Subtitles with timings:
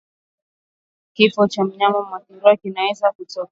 [1.13, 3.47] Kifo kwa mnyama muathirika kinaweza kutokea